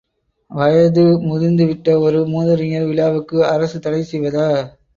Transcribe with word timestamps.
வயது 0.51 1.03
முதிர்ந்து 1.23 1.65
விட்ட 1.65 1.99
ஒரு 1.99 2.19
மூதறிஞர் 2.27 2.87
விழாவுக்கு 2.87 3.37
அரசு 3.47 3.79
தடை 3.79 4.03
செய்வதா? 4.03 4.49